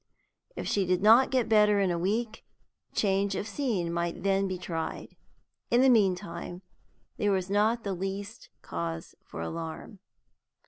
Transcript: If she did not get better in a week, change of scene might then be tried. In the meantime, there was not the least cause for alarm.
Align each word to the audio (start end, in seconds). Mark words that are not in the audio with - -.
If 0.55 0.67
she 0.67 0.83
did 0.87 1.03
not 1.03 1.29
get 1.29 1.47
better 1.47 1.79
in 1.79 1.91
a 1.91 1.99
week, 1.99 2.43
change 2.91 3.35
of 3.35 3.47
scene 3.47 3.93
might 3.93 4.23
then 4.23 4.47
be 4.47 4.57
tried. 4.57 5.15
In 5.69 5.81
the 5.81 5.91
meantime, 5.91 6.63
there 7.17 7.31
was 7.31 7.51
not 7.51 7.83
the 7.83 7.93
least 7.93 8.49
cause 8.63 9.13
for 9.23 9.41
alarm. 9.41 9.99